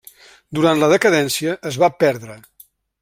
Durant 0.59 0.81
la 0.83 0.89
decadència 0.95 1.53
es 1.73 1.79
va 1.85 1.91
perdre. 2.05 2.39